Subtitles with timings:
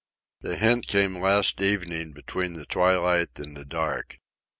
[0.39, 4.17] The hint came last evening between the twilight and the dark.